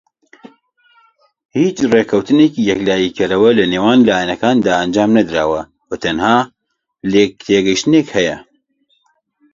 [1.55, 6.37] هیچ ڕێککەوتنێکی یەکلایی کەرەوە لەنێوان لایەنەکاندا ئەنجام نەدراوە و تەنها
[7.11, 8.37] لێکتێگەیشتن هەیە.